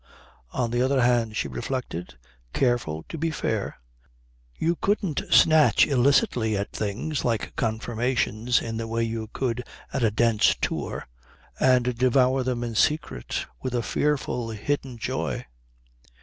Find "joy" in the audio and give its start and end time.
14.97-15.45